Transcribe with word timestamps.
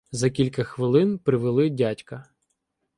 За 0.11 0.29
кілька 0.29 0.63
хвилин 0.63 1.19
привели 1.19 1.69
дядька. 1.69 2.29